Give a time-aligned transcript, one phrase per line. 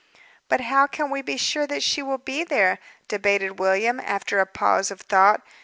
[0.47, 4.47] "But how can we be sure that she will be there?" debated William, after a
[4.47, 5.41] pause of thought.